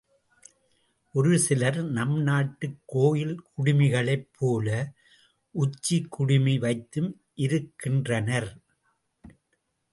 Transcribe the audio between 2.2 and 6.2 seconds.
நாட்டுக் கோயில் குடுமிகளைப் போல உச்சிக்